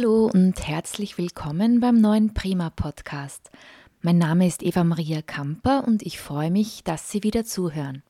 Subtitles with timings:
[0.00, 3.50] Hallo und herzlich willkommen beim neuen Prima Podcast.
[4.00, 8.02] Mein Name ist Eva Maria Kamper und ich freue mich, dass Sie wieder zuhören.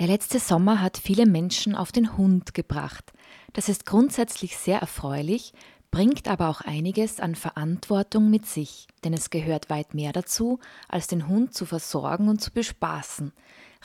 [0.00, 3.12] Der letzte Sommer hat viele Menschen auf den Hund gebracht.
[3.52, 5.52] Das ist grundsätzlich sehr erfreulich,
[5.92, 10.58] bringt aber auch einiges an Verantwortung mit sich, denn es gehört weit mehr dazu,
[10.88, 13.32] als den Hund zu versorgen und zu bespaßen.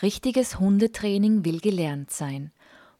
[0.01, 2.51] Richtiges Hundetraining will gelernt sein.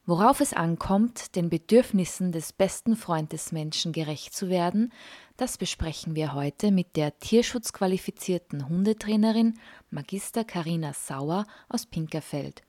[0.08, 4.90] Worauf es ankommt, den Bedürfnissen des besten Freundes des Menschen gerecht zu werden,
[5.36, 12.62] das besprechen wir heute mit der tierschutzqualifizierten Hundetrainerin Magister Karina Sauer aus Pinkerfeld.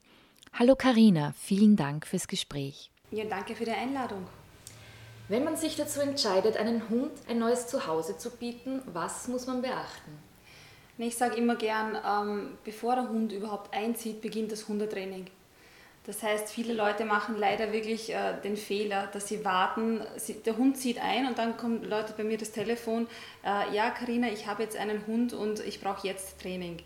[0.51, 2.91] Hallo Karina, vielen Dank fürs Gespräch.
[3.09, 4.27] Ja, danke für die Einladung.
[5.29, 9.61] Wenn man sich dazu entscheidet, einen Hund ein neues Zuhause zu bieten, was muss man
[9.61, 10.11] beachten?
[10.97, 15.27] Ich sage immer gern, ähm, bevor der Hund überhaupt einzieht, beginnt das Hundetraining.
[16.09, 20.57] Das heißt, viele Leute machen leider wirklich äh, den Fehler, dass sie warten, sie, der
[20.57, 23.05] Hund zieht ein und dann kommen Leute bei mir das Telefon,
[23.45, 26.81] äh, ja Karina, ich habe jetzt einen Hund und ich brauche jetzt Training.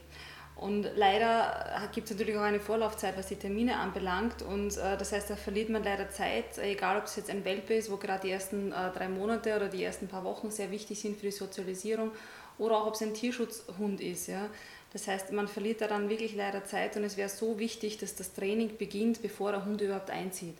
[0.58, 4.42] Und leider gibt es natürlich auch eine Vorlaufzeit, was die Termine anbelangt.
[4.42, 7.76] Und äh, das heißt, da verliert man leider Zeit, egal ob es jetzt ein Welpe
[7.76, 11.00] ist, wo gerade die ersten äh, drei Monate oder die ersten paar Wochen sehr wichtig
[11.00, 12.12] sind für die Sozialisierung,
[12.58, 14.28] oder auch ob es ein Tierschutzhund ist.
[14.28, 14.50] Ja.
[14.94, 18.16] Das heißt, man verliert da dann wirklich leider Zeit und es wäre so wichtig, dass
[18.16, 20.56] das Training beginnt, bevor der Hund überhaupt einzieht.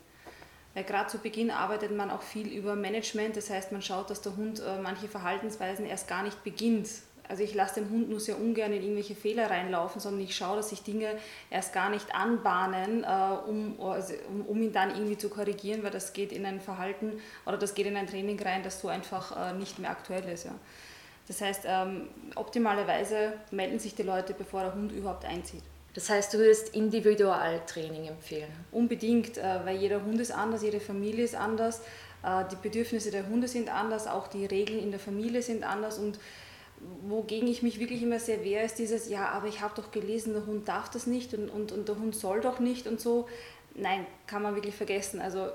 [0.74, 4.22] Weil gerade zu Beginn arbeitet man auch viel über Management, das heißt, man schaut, dass
[4.22, 6.88] der Hund äh, manche Verhaltensweisen erst gar nicht beginnt.
[7.28, 10.56] Also ich lasse den Hund nur sehr ungern in irgendwelche Fehler reinlaufen, sondern ich schaue,
[10.56, 11.16] dass sich Dinge
[11.48, 15.92] erst gar nicht anbahnen, äh, um, also, um, um, ihn dann irgendwie zu korrigieren, weil
[15.92, 19.52] das geht in ein Verhalten oder das geht in ein Training rein, das so einfach
[19.52, 20.44] äh, nicht mehr aktuell ist.
[20.44, 20.54] Ja.
[21.26, 25.62] Das heißt, ähm, optimalerweise melden sich die Leute, bevor der Hund überhaupt einzieht.
[25.94, 28.50] Das heißt, du würdest Individualtraining empfehlen?
[28.72, 31.80] Unbedingt, äh, weil jeder Hund ist anders, jede Familie ist anders,
[32.24, 35.98] äh, die Bedürfnisse der Hunde sind anders, auch die Regeln in der Familie sind anders
[35.98, 36.18] und
[37.08, 40.34] wogegen ich mich wirklich immer sehr wehre, ist dieses, ja, aber ich habe doch gelesen,
[40.34, 43.28] der Hund darf das nicht und, und, und der Hund soll doch nicht und so.
[43.74, 45.20] Nein, kann man wirklich vergessen.
[45.20, 45.48] Also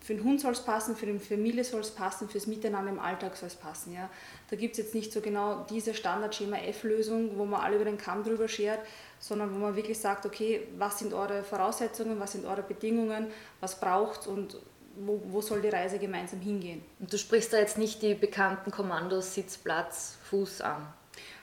[0.00, 2.98] für den Hund soll es passen, für die Familie soll es passen, fürs Miteinander im
[2.98, 3.92] Alltag soll es passen.
[3.92, 4.08] Ja.
[4.48, 7.98] Da gibt es jetzt nicht so genau diese Standard-Schema F-Lösung, wo man alle über den
[7.98, 8.80] Kamm drüber schert,
[9.18, 13.26] sondern wo man wirklich sagt, okay, was sind eure Voraussetzungen, was sind eure Bedingungen,
[13.60, 14.56] was braucht und
[14.96, 16.82] wo, wo soll die Reise gemeinsam hingehen.
[16.98, 20.92] Und du sprichst da jetzt nicht die bekannten Kommandos Sitz, Platz, Fuß an?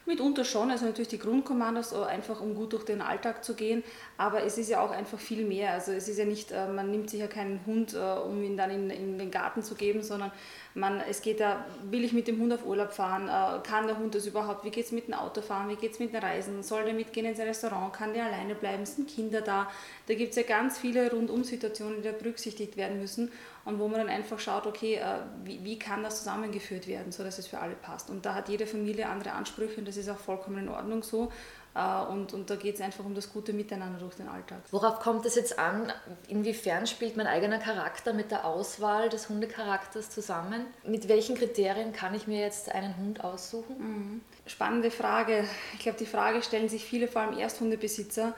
[0.07, 3.83] Mitunter schon, also natürlich die Grundkommandos, einfach um gut durch den Alltag zu gehen,
[4.17, 5.73] aber es ist ja auch einfach viel mehr.
[5.73, 8.55] Also es ist ja nicht, äh, man nimmt sich ja keinen Hund, äh, um ihn
[8.55, 10.31] dann in, in den Garten zu geben, sondern
[10.73, 13.97] man, es geht da, will ich mit dem Hund auf Urlaub fahren, äh, kann der
[13.97, 16.21] Hund das überhaupt, wie geht es mit dem Auto fahren, wie geht es mit den
[16.21, 19.69] Reisen, soll der mitgehen ins Restaurant, kann der alleine bleiben, sind Kinder da.
[20.07, 23.31] Da gibt es ja ganz viele Rundum-Situationen, die da berücksichtigt werden müssen
[23.67, 25.03] und wo man dann einfach schaut, okay, äh,
[25.43, 28.09] wie, wie kann das zusammengeführt werden, sodass es für alle passt.
[28.09, 31.33] Und da hat jede Familie andere Ansprüche und das ist auch vollkommen in Ordnung so.
[31.75, 34.59] Äh, und, und da geht es einfach um das gute Miteinander durch den Alltag.
[34.71, 35.91] Worauf kommt es jetzt an?
[36.29, 40.65] Inwiefern spielt mein eigener Charakter mit der Auswahl des Hundecharakters zusammen?
[40.85, 43.75] Mit welchen Kriterien kann ich mir jetzt einen Hund aussuchen?
[43.77, 44.21] Mhm.
[44.45, 45.43] Spannende Frage.
[45.73, 48.33] Ich glaube, die Frage stellen sich viele, vor allem Ersthundebesitzer.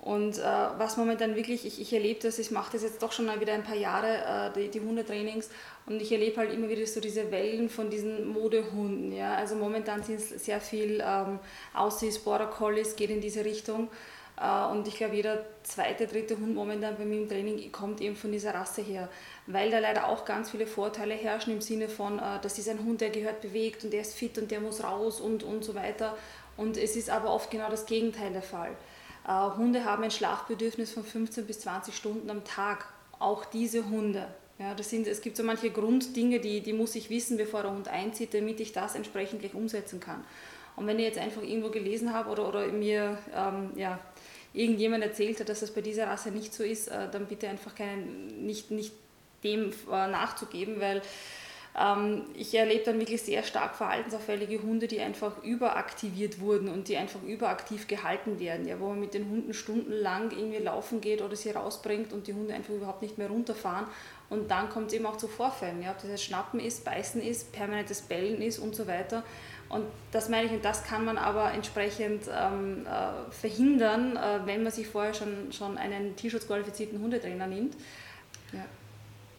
[0.00, 3.26] Und äh, was momentan wirklich, ich, ich erlebe das, ich mache das jetzt doch schon
[3.26, 5.50] mal wieder ein paar Jahre, äh, die, die Hundetrainings,
[5.86, 9.12] und ich erlebe halt immer wieder so diese Wellen von diesen Modehunden.
[9.12, 9.34] Ja?
[9.34, 11.38] Also momentan sind es sehr viel ähm,
[11.74, 13.88] Aussies, Border Collies, geht in diese Richtung.
[14.40, 18.16] Äh, und ich glaube, jeder zweite, dritte Hund momentan bei mir im Training kommt eben
[18.16, 19.08] von dieser Rasse her,
[19.46, 22.84] weil da leider auch ganz viele Vorteile herrschen im Sinne von, äh, das ist ein
[22.84, 25.74] Hund, der gehört bewegt und der ist fit und der muss raus und, und so
[25.74, 26.16] weiter.
[26.56, 28.76] Und es ist aber oft genau das Gegenteil der Fall.
[29.30, 32.86] Äh, Hunde haben ein Schlafbedürfnis von 15 bis 20 Stunden am Tag.
[33.18, 34.26] Auch diese Hunde.
[34.58, 37.70] Ja, das sind, es gibt so manche Grunddinge, die, die muss ich wissen, bevor der
[37.70, 40.24] Hund einzieht, damit ich das entsprechend gleich umsetzen kann.
[40.76, 43.98] Und wenn ich jetzt einfach irgendwo gelesen habe oder, oder mir ähm, ja,
[44.52, 47.74] irgendjemand erzählt hat, dass das bei dieser Rasse nicht so ist, äh, dann bitte einfach
[47.74, 48.92] keinen, nicht, nicht
[49.44, 51.02] dem äh, nachzugeben, weil
[52.34, 57.22] ich erlebe dann wirklich sehr stark verhaltensauffällige Hunde, die einfach überaktiviert wurden und die einfach
[57.22, 61.50] überaktiv gehalten werden, ja, wo man mit den Hunden stundenlang irgendwie laufen geht oder sie
[61.50, 63.86] rausbringt und die Hunde einfach überhaupt nicht mehr runterfahren.
[64.28, 67.22] Und dann kommt es eben auch zu Vorfällen, ja, ob das jetzt Schnappen ist, Beißen
[67.22, 69.22] ist, permanentes Bellen ist und so weiter.
[69.68, 74.64] Und das meine ich, und das kann man aber entsprechend ähm, äh, verhindern, äh, wenn
[74.64, 77.76] man sich vorher schon, schon einen tierschutzqualifizierten Hundetrainer nimmt.
[78.52, 78.64] Ja.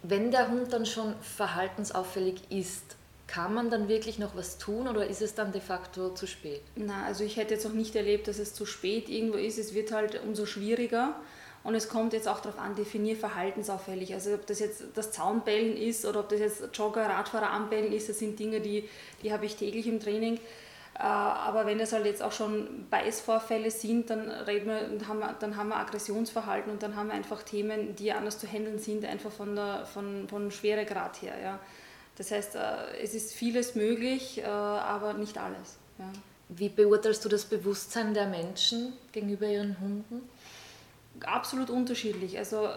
[0.03, 2.95] Wenn der Hund dann schon verhaltensauffällig ist,
[3.27, 6.61] kann man dann wirklich noch was tun oder ist es dann de facto zu spät?
[6.75, 9.57] Na, also ich hätte jetzt auch nicht erlebt, dass es zu spät irgendwo ist.
[9.57, 11.15] Es wird halt umso schwieriger.
[11.63, 14.13] Und es kommt jetzt auch darauf an, definier verhaltensauffällig.
[14.13, 18.09] Also ob das jetzt das Zaunbellen ist oder ob das jetzt Jogger, Radfahrer anbellen ist,
[18.09, 18.89] das sind Dinge, die,
[19.21, 20.39] die habe ich täglich im Training.
[21.01, 25.19] Äh, aber wenn es halt jetzt auch schon Beißvorfälle sind, dann, reden wir, dann, haben
[25.19, 28.77] wir, dann haben wir Aggressionsverhalten und dann haben wir einfach Themen, die anders zu handeln
[28.77, 31.33] sind, einfach von, der, von, von Schweregrad her.
[31.41, 31.59] Ja.
[32.17, 35.79] Das heißt, äh, es ist vieles möglich, äh, aber nicht alles.
[35.97, 36.05] Ja.
[36.49, 40.29] Wie beurteilst du das Bewusstsein der Menschen gegenüber ihren Hunden?
[41.25, 42.37] absolut unterschiedlich.
[42.37, 42.69] Also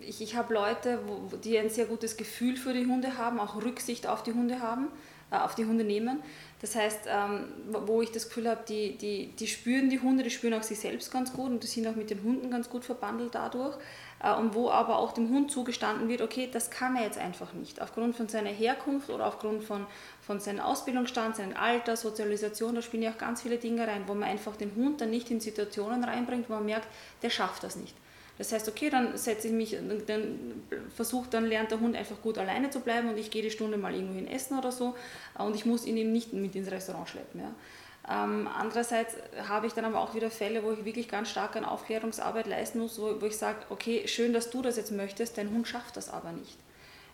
[0.00, 3.62] ich, ich habe Leute, wo, die ein sehr gutes Gefühl für die Hunde haben, auch
[3.62, 4.88] Rücksicht auf die Hunde haben,
[5.30, 6.22] auf die Hunde nehmen.
[6.60, 7.46] Das heißt, ähm,
[7.86, 10.78] wo ich das Gefühl habe, die, die, die spüren die Hunde, die spüren auch sich
[10.78, 13.78] selbst ganz gut und die sind auch mit den Hunden ganz gut verbandelt dadurch.
[14.22, 17.54] Äh, und wo aber auch dem Hund zugestanden wird, okay, das kann er jetzt einfach
[17.54, 17.80] nicht.
[17.80, 19.86] Aufgrund von seiner Herkunft oder aufgrund von,
[20.20, 24.12] von seinem Ausbildungsstand, seinem Alter, Sozialisation, da spielen ja auch ganz viele Dinge rein, wo
[24.12, 26.88] man einfach den Hund dann nicht in Situationen reinbringt, wo man merkt,
[27.22, 27.96] der schafft das nicht.
[28.40, 29.76] Das heißt, okay, dann setze ich mich,
[30.06, 30.62] dann
[30.96, 33.76] versucht, dann lernt der Hund einfach gut alleine zu bleiben und ich gehe die Stunde
[33.76, 34.94] mal irgendwo hin essen oder so
[35.38, 37.42] äh, und ich muss ihn eben nicht mit ins Restaurant schleppen.
[37.42, 38.24] Ja.
[38.24, 39.14] Ähm, andererseits
[39.46, 42.78] habe ich dann aber auch wieder Fälle, wo ich wirklich ganz stark an Aufklärungsarbeit leisten
[42.78, 45.98] muss, wo, wo ich sage, okay, schön, dass du das jetzt möchtest, dein Hund schafft
[45.98, 46.56] das aber nicht.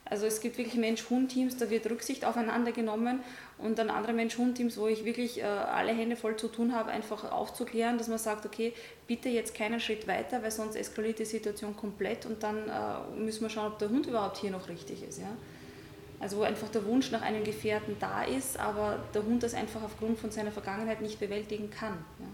[0.08, 3.20] Also es gibt wirklich Mensch-Hund-Teams, da wird Rücksicht aufeinander genommen
[3.58, 7.30] und dann andere Mensch-Hund-Teams, wo ich wirklich äh, alle Hände voll zu tun habe, einfach
[7.32, 8.72] aufzuklären, dass man sagt, okay,
[9.08, 13.42] bitte jetzt keinen Schritt weiter, weil sonst eskaliert die Situation komplett und dann äh, müssen
[13.42, 15.18] wir schauen, ob der Hund überhaupt hier noch richtig ist.
[15.18, 15.36] Ja?
[16.20, 19.82] Also wo einfach der Wunsch nach einem Gefährten da ist, aber der Hund das einfach
[19.82, 21.98] aufgrund von seiner Vergangenheit nicht bewältigen kann.
[22.20, 22.26] Ja?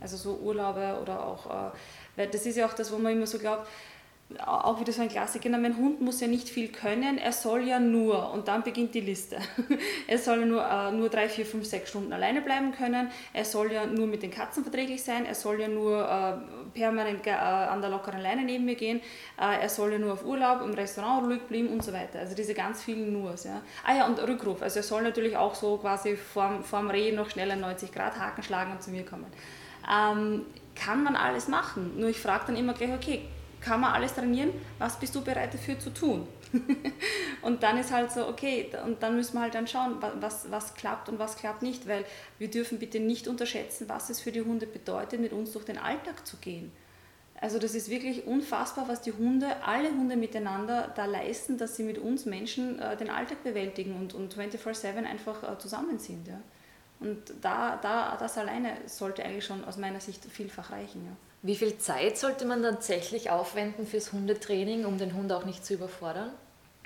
[0.00, 1.70] Also so Urlaube oder auch, äh,
[2.16, 3.68] weil das ist ja auch das, wo man immer so glaubt,
[4.46, 7.78] auch wieder so ein Klassiker, mein Hund muss ja nicht viel können, er soll ja
[7.78, 9.36] nur, und dann beginnt die Liste,
[10.06, 13.70] er soll nur, äh, nur drei, vier, fünf, sechs Stunden alleine bleiben können, er soll
[13.70, 17.80] ja nur mit den Katzen verträglich sein, er soll ja nur äh, permanent äh, an
[17.80, 19.00] der lockeren Leine neben mir gehen,
[19.38, 22.18] äh, er soll ja nur auf Urlaub, im Restaurant ruhig bleiben und so weiter.
[22.18, 23.44] Also diese ganz vielen Nurs.
[23.44, 23.60] Ja.
[23.84, 27.30] Ah ja, und Rückruf, also er soll natürlich auch so quasi vorm, vorm Reh noch
[27.30, 29.26] schnell einen 90-Grad-Haken schlagen und zu mir kommen.
[29.88, 33.22] Ähm, kann man alles machen, nur ich frage dann immer gleich, okay,
[33.64, 36.28] kann man alles trainieren, was bist du bereit dafür zu tun?
[37.42, 40.74] und dann ist halt so, okay, und dann müssen wir halt dann schauen, was, was
[40.74, 42.04] klappt und was klappt nicht, weil
[42.38, 45.78] wir dürfen bitte nicht unterschätzen, was es für die Hunde bedeutet, mit uns durch den
[45.78, 46.70] Alltag zu gehen.
[47.40, 51.82] Also das ist wirklich unfassbar, was die Hunde, alle Hunde miteinander da leisten, dass sie
[51.82, 56.28] mit uns Menschen äh, den Alltag bewältigen und, und 24-7 einfach äh, zusammen sind.
[56.28, 56.40] Ja.
[57.04, 61.04] Und da, da, das alleine sollte eigentlich schon aus meiner Sicht vielfach reichen.
[61.04, 61.12] Ja.
[61.42, 65.74] Wie viel Zeit sollte man tatsächlich aufwenden fürs Hundetraining, um den Hund auch nicht zu
[65.74, 66.30] überfordern?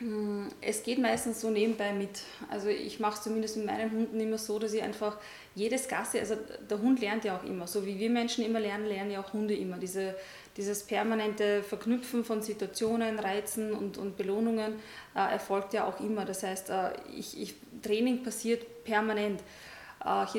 [0.01, 2.23] Mm, es geht meistens so nebenbei mit.
[2.51, 5.19] Also ich mache es zumindest mit meinen Hunden immer so, dass ich einfach
[5.55, 6.37] jedes Gasse, also
[6.69, 9.33] der Hund lernt ja auch immer, so wie wir Menschen immer lernen, lernen ja auch
[9.33, 9.77] Hunde immer.
[9.79, 10.17] Diese,
[10.57, 14.75] dieses permanente Verknüpfen von Situationen, Reizen und, und Belohnungen
[15.15, 16.25] äh, erfolgt ja auch immer.
[16.25, 19.41] Das heißt, äh, ich, ich, Training passiert permanent.
[20.05, 20.37] Äh, ich,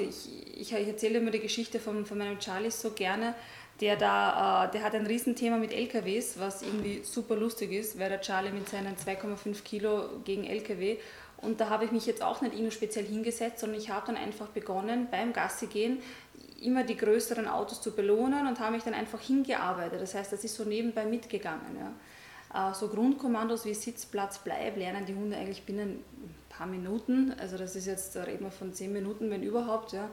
[0.59, 3.35] ich, ich erzähle immer die Geschichte von, von meinem Charlie so gerne
[3.81, 8.09] der da, äh, der hat ein Riesenthema mit LKWs, was irgendwie super lustig ist, weil
[8.09, 10.97] der Charlie mit seinen 2,5 Kilo gegen LKW
[11.41, 14.17] und da habe ich mich jetzt auch nicht irgendwie speziell hingesetzt, sondern ich habe dann
[14.17, 15.99] einfach begonnen, beim Gassi gehen,
[16.61, 20.01] immer die größeren Autos zu belohnen und habe mich dann einfach hingearbeitet.
[20.01, 21.77] Das heißt, das ist so nebenbei mitgegangen.
[21.79, 22.71] Ja.
[22.71, 26.03] Äh, so Grundkommandos wie Sitz, Platz, Bleib lernen die Hunde eigentlich binnen
[26.59, 27.33] paar Minuten.
[27.39, 30.09] Also das ist jetzt, da reden wir von 10 Minuten, wenn überhaupt, ja,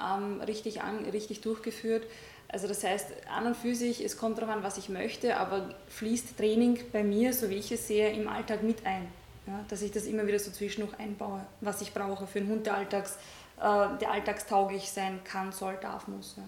[0.00, 2.04] ähm, richtig, an, richtig durchgeführt.
[2.48, 5.74] Also das heißt, an und für sich, es kommt darauf an, was ich möchte, aber
[5.88, 9.06] fließt Training bei mir, so wie ich es sehe, im Alltag mit ein.
[9.46, 12.66] Ja, dass ich das immer wieder so zwischendurch einbaue, was ich brauche für einen Hund,
[12.66, 13.16] der, alltags,
[13.58, 16.34] äh, der alltagstauglich sein kann, soll, darf, muss.
[16.36, 16.42] Ja.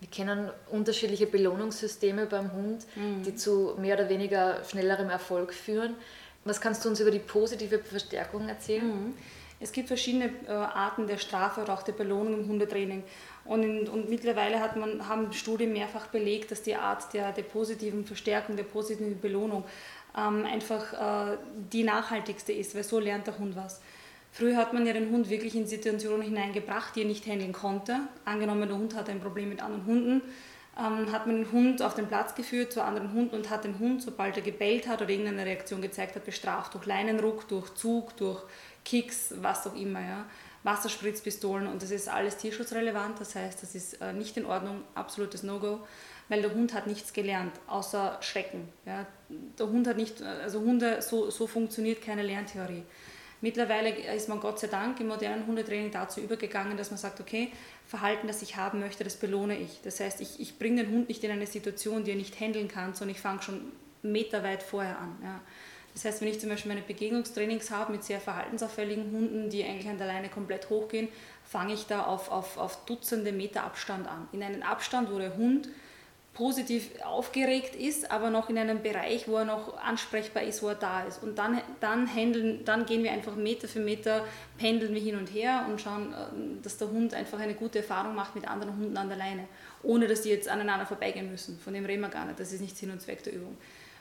[0.00, 3.22] Wir kennen unterschiedliche Belohnungssysteme beim Hund, mhm.
[3.22, 5.94] die zu mehr oder weniger schnellerem Erfolg führen.
[6.44, 8.86] Was kannst du uns über die positive Verstärkung erzählen?
[8.86, 9.14] Mhm.
[9.60, 13.04] Es gibt verschiedene äh, Arten der Strafe oder auch der Belohnung im Hundetraining.
[13.44, 17.42] Und, in, und mittlerweile hat man, haben Studien mehrfach belegt, dass die Art der, der
[17.42, 19.64] positiven Verstärkung, der positiven Belohnung
[20.18, 20.92] ähm, einfach
[21.32, 21.36] äh,
[21.72, 23.80] die nachhaltigste ist, weil so lernt der Hund was.
[24.32, 28.00] Früher hat man ja den Hund wirklich in Situationen hineingebracht, die er nicht handeln konnte.
[28.24, 30.22] Angenommen, der Hund hat ein Problem mit anderen Hunden,
[30.78, 33.78] ähm, hat man den Hund auf den Platz geführt zu anderen Hunden und hat den
[33.78, 38.16] Hund, sobald er gebellt hat oder irgendeine Reaktion gezeigt hat, bestraft durch Leinenruck, durch Zug,
[38.16, 38.42] durch
[38.84, 40.00] Kicks, was auch immer.
[40.00, 40.26] Ja.
[40.64, 45.42] Wasserspritzpistolen und das ist alles tierschutzrelevant, das heißt, das ist äh, nicht in Ordnung, absolutes
[45.42, 45.80] No-Go,
[46.28, 48.68] weil der Hund hat nichts gelernt, außer Schrecken.
[48.86, 49.06] Ja.
[49.58, 52.84] Der Hund hat nicht, also Hunde, so, so funktioniert keine Lerntheorie.
[53.42, 57.50] Mittlerweile ist man Gott sei Dank im modernen Hundetraining dazu übergegangen, dass man sagt, okay,
[57.86, 59.80] Verhalten, das ich haben möchte, das belohne ich.
[59.82, 62.68] Das heißt, ich, ich bringe den Hund nicht in eine Situation, die er nicht handeln
[62.68, 63.72] kann, sondern ich fange schon
[64.02, 65.18] meterweit vorher an.
[65.24, 65.40] Ja.
[65.92, 69.88] Das heißt, wenn ich zum Beispiel meine Begegnungstrainings habe mit sehr verhaltensauffälligen Hunden, die eigentlich
[69.88, 71.08] an der Leine komplett hochgehen,
[71.44, 74.28] fange ich da auf, auf, auf Dutzende Meter Abstand an.
[74.30, 75.68] In einen Abstand, wo der Hund
[76.34, 80.74] positiv aufgeregt ist, aber noch in einem Bereich, wo er noch ansprechbar ist, wo er
[80.74, 81.22] da ist.
[81.22, 84.24] Und dann, dann, handeln, dann gehen wir einfach Meter für Meter,
[84.56, 88.14] pendeln wir hin und her und schauen, äh, dass der Hund einfach eine gute Erfahrung
[88.14, 89.46] macht mit anderen Hunden an der Leine,
[89.82, 91.58] ohne dass die jetzt aneinander vorbeigehen müssen.
[91.58, 93.58] Von dem reden wir gar nicht, das ist nicht Sinn und Zweck der Übung.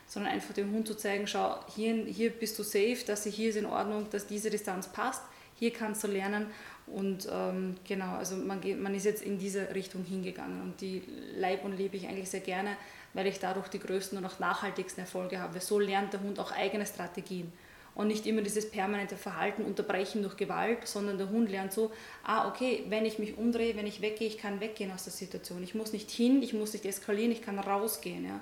[0.08, 3.56] Sondern einfach dem Hund zu zeigen, schau, hier, hier bist du safe, dass hier ist
[3.58, 5.22] in Ordnung, dass diese Distanz passt,
[5.60, 6.48] hier kannst du lernen
[6.94, 11.04] und ähm, genau, also man, geht, man ist jetzt in diese Richtung hingegangen und die
[11.38, 12.76] leib und lebe ich eigentlich sehr gerne,
[13.14, 15.60] weil ich dadurch die größten und auch nachhaltigsten Erfolge habe.
[15.60, 17.52] So lernt der Hund auch eigene Strategien
[17.96, 21.92] und nicht immer dieses permanente Verhalten unterbrechen durch Gewalt, sondern der Hund lernt so,
[22.24, 25.64] ah okay, wenn ich mich umdrehe, wenn ich weggehe, ich kann weggehen aus der Situation.
[25.64, 28.26] Ich muss nicht hin, ich muss nicht eskalieren, ich kann rausgehen.
[28.26, 28.40] Ja.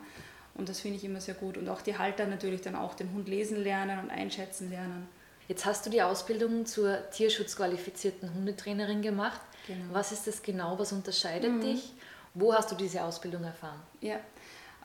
[0.55, 1.57] Und das finde ich immer sehr gut.
[1.57, 5.07] Und auch die Halter natürlich dann auch den Hund lesen lernen und einschätzen lernen.
[5.49, 9.41] Jetzt hast du die Ausbildung zur tierschutzqualifizierten Hundetrainerin gemacht.
[9.65, 9.83] Genau.
[9.91, 10.77] Was ist das genau?
[10.77, 11.61] Was unterscheidet mhm.
[11.61, 11.91] dich?
[12.35, 13.81] Wo hast du diese Ausbildung erfahren?
[13.99, 14.17] Ja,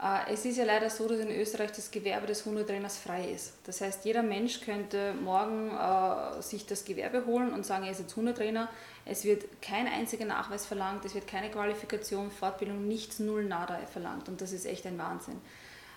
[0.02, 3.52] äh, es ist ja leider so, dass in Österreich das Gewerbe des Hundetrainers frei ist.
[3.64, 8.00] Das heißt, jeder Mensch könnte morgen äh, sich das Gewerbe holen und sagen, er ist
[8.00, 8.70] jetzt Hundetrainer.
[9.04, 14.30] Es wird kein einziger Nachweis verlangt, es wird keine Qualifikation, Fortbildung, nichts, null, nada verlangt.
[14.30, 15.38] Und das ist echt ein Wahnsinn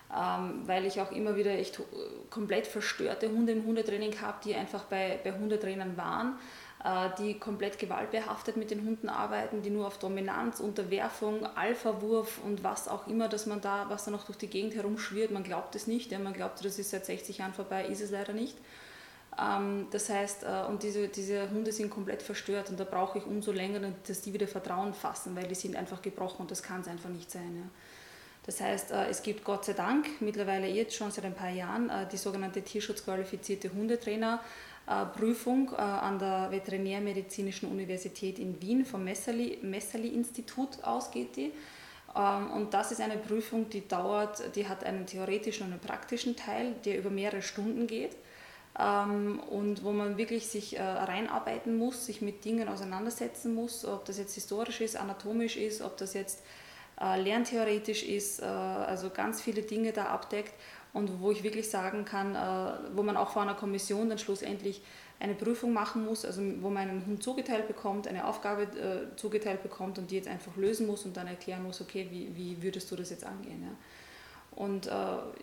[0.10, 1.82] weil ich auch immer wieder echt
[2.30, 6.40] komplett verstörte Hunde im Hundetraining habe, die einfach bei, bei Hundetrainern waren,
[6.84, 12.64] äh, die komplett gewaltbehaftet mit den Hunden arbeiten, die nur auf Dominanz, Unterwerfung, Alpha-Wurf und
[12.64, 15.76] was auch immer, dass man da, was da noch durch die Gegend herumschwirrt, man glaubt
[15.76, 18.58] es nicht, ja, man glaubt, das ist seit 60 Jahren vorbei, ist es leider nicht.
[19.42, 23.26] Ähm, das heißt, äh, und diese, diese Hunde sind komplett verstört und da brauche ich
[23.26, 26.82] umso länger, dass die wieder Vertrauen fassen, weil die sind einfach gebrochen und das kann
[26.82, 27.56] es einfach nicht sein.
[27.56, 27.70] Ja.
[28.48, 31.89] Das heißt, äh, es gibt Gott sei Dank mittlerweile jetzt schon seit ein paar Jahren
[31.89, 41.12] äh, die sogenannte tierschutzqualifizierte Hundetrainerprüfung äh, an der Veterinärmedizinischen Universität in Wien vom Messerli-Institut aus
[41.12, 41.51] geht die.
[42.16, 46.38] Ähm, und das ist eine Prüfung, die dauert, die hat einen theoretischen und einen praktischen
[46.38, 48.16] Teil, der über mehrere Stunden geht
[48.80, 54.18] ähm, und wo man wirklich sich reinarbeiten muss, sich mit Dingen auseinandersetzen muss, ob das
[54.18, 56.44] jetzt historisch ist, anatomisch ist, ob das jetzt
[57.01, 60.54] äh, lerntheoretisch ist, äh, also ganz viele Dinge da abdeckt
[60.94, 64.82] und wo ich wirklich sagen kann, äh, wo man auch vor einer Kommission dann schlussendlich
[65.20, 69.63] eine Prüfung machen muss, also wo man einen Hund zugeteilt bekommt, eine Aufgabe äh, zugeteilt
[69.63, 72.89] bekommt und die jetzt einfach lösen muss und dann erklären muss, okay, wie, wie würdest
[72.92, 73.63] du das jetzt angehen?
[73.63, 73.75] Ja?
[74.58, 74.89] Und äh,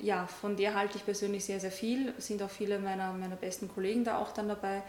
[0.04, 3.68] ja, von der halte ich persönlich sehr, sehr viel, sind auch viele meiner, meiner besten
[3.68, 4.82] Kollegen da auch dann dabei.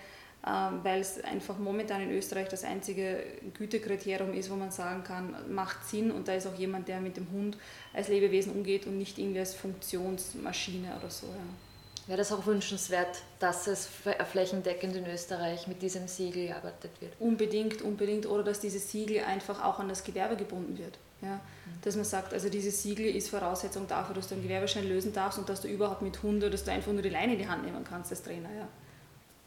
[0.48, 3.24] Ähm, weil es einfach momentan in Österreich das einzige
[3.58, 7.18] Gütekriterium ist, wo man sagen kann, macht Sinn und da ist auch jemand, der mit
[7.18, 7.58] dem Hund
[7.94, 11.26] als Lebewesen umgeht und nicht irgendwie als Funktionsmaschine oder so.
[11.26, 12.08] Ja.
[12.08, 13.90] Wäre das auch wünschenswert, dass es
[14.32, 17.14] flächendeckend in Österreich mit diesem Siegel gearbeitet wird?
[17.20, 18.28] Unbedingt, unbedingt.
[18.28, 21.00] Oder dass dieses Siegel einfach auch an das Gewerbe gebunden wird.
[21.24, 21.82] Ja, mhm.
[21.82, 25.40] dass man sagt, also dieses Siegel ist Voraussetzung dafür, dass du einen Gewerbeschein lösen darfst
[25.40, 27.64] und dass du überhaupt mit Hunde, dass du einfach nur die Leine in die Hand
[27.66, 28.50] nehmen kannst als Trainer.
[28.56, 28.68] Ja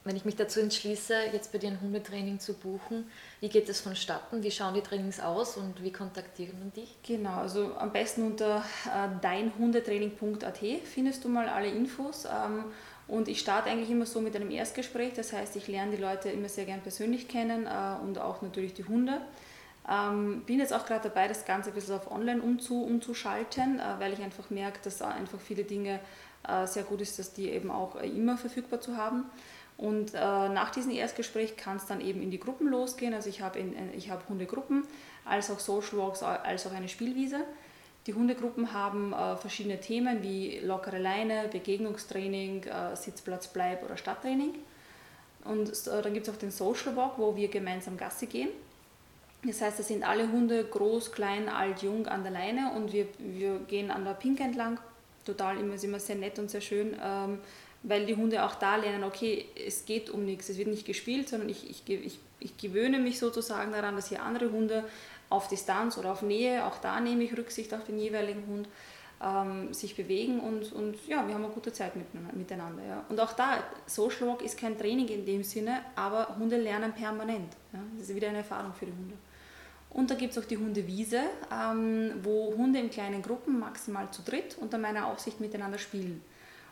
[0.09, 3.11] wenn ich mich dazu entschließe, jetzt bei dir ein Hundetraining zu buchen,
[3.41, 4.43] wie geht es vonstatten?
[4.43, 6.97] Wie schauen die Trainings aus und wie kontaktieren man dich?
[7.07, 12.25] Genau, also am besten unter äh, deinhundetraining.at findest du mal alle Infos.
[12.25, 12.65] Ähm,
[13.07, 16.31] und ich starte eigentlich immer so mit einem Erstgespräch, das heißt, ich lerne die Leute
[16.31, 19.21] immer sehr gern persönlich kennen äh, und auch natürlich die Hunde.
[19.91, 23.83] Ähm, bin jetzt auch gerade dabei, das Ganze ein bisschen auf online umzu, umzuschalten, äh,
[23.99, 26.01] weil ich einfach merke, dass einfach viele Dinge
[26.47, 29.25] äh, sehr gut ist, dass die eben auch äh, immer verfügbar zu haben.
[29.79, 33.15] Und äh, nach diesem Erstgespräch kann es dann eben in die Gruppen losgehen.
[33.15, 33.61] Also ich habe
[34.11, 34.85] hab Hundegruppen,
[35.25, 37.45] als auch Social Walks, als auch eine Spielwiese.
[38.07, 44.55] Die Hundegruppen haben äh, verschiedene Themen wie lockere Leine, Begegnungstraining, äh, Sitzplatz, Bleib oder Stadttraining.
[45.45, 48.49] Und äh, dann gibt es auch den Social Walk, wo wir gemeinsam Gassi gehen.
[49.45, 53.07] Das heißt, da sind alle Hunde groß, klein, alt, jung an der Leine und wir,
[53.19, 54.81] wir gehen an der Pink entlang.
[55.25, 56.97] Total immer, ist immer sehr nett und sehr schön.
[57.01, 57.39] Ähm,
[57.83, 61.29] weil die Hunde auch da lernen, okay, es geht um nichts, es wird nicht gespielt,
[61.29, 64.85] sondern ich, ich, ich, ich gewöhne mich sozusagen daran, dass hier andere Hunde
[65.31, 68.69] auf Distanz oder auf Nähe, auch da nehme ich Rücksicht auf den jeweiligen Hund,
[69.23, 71.93] ähm, sich bewegen und, und ja, wir haben eine gute Zeit
[72.35, 72.83] miteinander.
[72.85, 73.05] Ja.
[73.09, 77.53] Und auch da, Social Walk ist kein Training in dem Sinne, aber Hunde lernen permanent.
[77.73, 77.81] Ja.
[77.99, 79.15] Das ist wieder eine Erfahrung für die Hunde.
[79.91, 84.23] Und da gibt es auch die Hundewiese, ähm, wo Hunde in kleinen Gruppen, maximal zu
[84.23, 86.23] dritt, unter meiner Aufsicht miteinander spielen.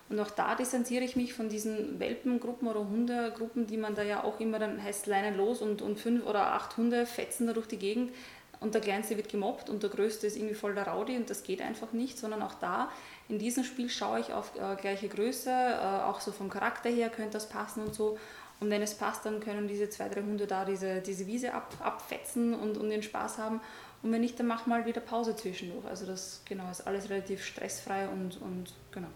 [0.08, 4.22] Und auch da distanziere ich mich von diesen Welpengruppen oder Hundegruppen, die man da ja
[4.22, 7.66] auch immer dann heißt Leinen los und, und fünf oder acht Hunde fetzen da durch
[7.66, 8.12] die Gegend
[8.60, 11.42] und der Kleinste wird gemobbt und der Größte ist irgendwie voll der Rowdy und das
[11.42, 12.88] geht einfach nicht, sondern auch da
[13.28, 17.08] in diesem Spiel schaue ich auf äh, gleiche Größe, äh, auch so vom Charakter her
[17.08, 18.18] könnte das passen und so.
[18.60, 21.74] Und wenn es passt, dann können diese zwei, drei Hunde da diese, diese Wiese ab,
[21.80, 23.60] abfetzen und, und den Spaß haben.
[24.02, 25.84] Und wenn nicht, dann mach mal wieder Pause zwischendurch.
[25.84, 29.08] Also das genau ist alles relativ stressfrei und, und genau,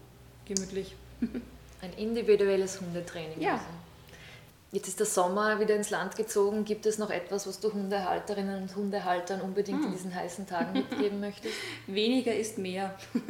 [0.53, 0.95] gemütlich.
[1.81, 3.39] Ein individuelles Hundetraining.
[3.39, 3.53] Ja.
[3.53, 3.65] Also.
[4.73, 6.63] Jetzt ist der Sommer wieder ins Land gezogen.
[6.63, 9.87] Gibt es noch etwas, was du Hundehalterinnen und Hundehaltern unbedingt hm.
[9.87, 11.53] in diesen heißen Tagen mitgeben möchtest?
[11.87, 12.95] Weniger ist mehr.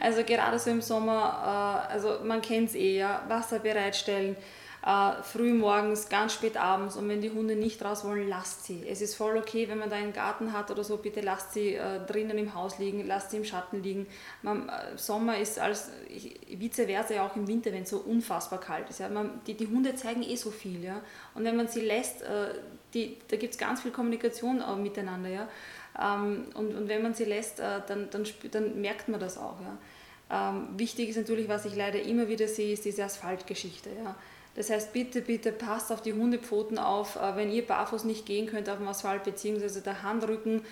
[0.00, 4.36] Also gerade so im Sommer, äh, also man kennt es eh, ja, Wasser bereitstellen,
[4.84, 8.84] äh, früh morgens, ganz spät abends und wenn die Hunde nicht raus wollen, lasst sie.
[8.88, 11.74] Es ist voll okay, wenn man da einen Garten hat oder so, bitte lasst sie
[11.74, 14.08] äh, drinnen im Haus liegen, lasst sie im Schatten liegen.
[14.42, 18.58] Man, äh, Sommer ist als, vice versa ja auch im Winter, wenn es so unfassbar
[18.58, 18.98] kalt ist.
[18.98, 19.08] Ja.
[19.08, 20.82] Man, die, die Hunde zeigen eh so viel.
[20.82, 21.00] Ja.
[21.34, 22.54] Und wenn man sie lässt, äh,
[22.92, 25.28] die, da gibt es ganz viel Kommunikation äh, miteinander.
[25.28, 25.48] Ja.
[26.00, 29.58] Ähm, und, und wenn man sie lässt, äh, dann, dann, dann merkt man das auch.
[29.60, 30.50] Ja.
[30.50, 33.90] Ähm, wichtig ist natürlich, was ich leider immer wieder sehe, ist diese Asphaltgeschichte.
[33.90, 34.16] Ja.
[34.54, 38.46] Das heißt, bitte, bitte passt auf die Hundepfoten auf, äh, wenn ihr barfuß nicht gehen
[38.46, 40.62] könnt auf dem Asphalt, beziehungsweise der Handrücken,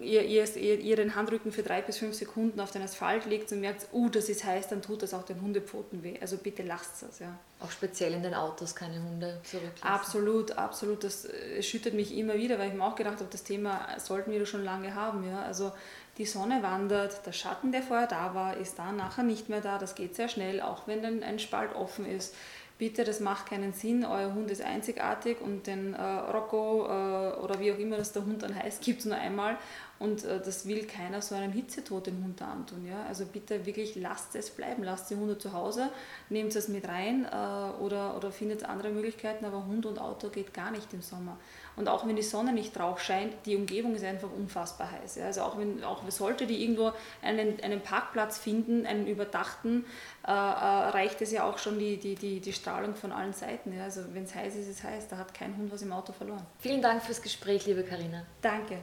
[0.00, 3.60] ihr, ihr, ihr den Handrücken für drei bis fünf Sekunden auf den Asphalt legt und
[3.60, 6.18] merkt, uh, das ist heiß, dann tut das auch den Hundepfoten weh.
[6.20, 7.20] Also bitte lasst es.
[7.20, 7.38] Ja.
[7.60, 9.82] Auch speziell in den Autos keine Hunde zurücklassen.
[9.82, 11.04] Absolut, absolut.
[11.04, 14.32] Das äh, schüttet mich immer wieder, weil ich mir auch gedacht habe, das Thema sollten
[14.32, 15.28] wir schon lange haben.
[15.28, 15.42] Ja.
[15.42, 15.72] Also
[16.18, 19.78] die Sonne wandert, der Schatten, der vorher da war, ist da nachher nicht mehr da.
[19.78, 22.34] Das geht sehr schnell, auch wenn dann ein Spalt offen ist
[22.82, 27.60] bitte, das macht keinen Sinn, euer Hund ist einzigartig und den äh, Rocco äh, oder
[27.60, 29.56] wie auch immer das der Hund dann heißt, gibt es nur einmal
[30.00, 32.84] und äh, das will keiner so einen Hitzetod dem Hund antun.
[32.84, 33.04] Ja?
[33.06, 35.90] Also bitte wirklich lasst es bleiben, lasst die Hunde zu Hause,
[36.28, 40.52] nehmt es mit rein äh, oder, oder findet andere Möglichkeiten, aber Hund und Auto geht
[40.52, 41.38] gar nicht im Sommer.
[41.76, 45.16] Und auch wenn die Sonne nicht drauf scheint, die Umgebung ist einfach unfassbar heiß.
[45.16, 45.26] Ja?
[45.26, 49.84] Also auch wenn auch sollte die irgendwo einen, einen Parkplatz finden, einen überdachten,
[50.26, 53.74] äh, äh, reicht es ja auch schon die, die, die, die Strahlung von allen Seiten.
[53.74, 53.84] Ja?
[53.84, 55.08] Also wenn es heiß ist, ist es heiß.
[55.08, 56.44] Da hat kein Hund was im Auto verloren.
[56.58, 58.26] Vielen Dank fürs Gespräch, liebe Karina.
[58.42, 58.78] Danke.